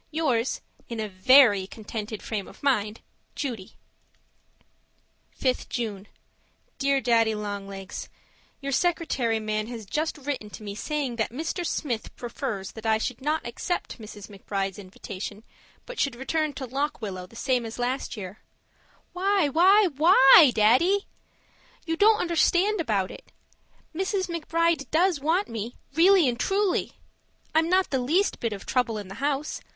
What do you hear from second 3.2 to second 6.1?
Judy 5th June